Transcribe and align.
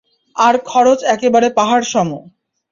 আর 0.35 0.55
খরচ 0.65 0.99
একেবারে 1.05 1.47
পাহাড়সম। 1.57 2.09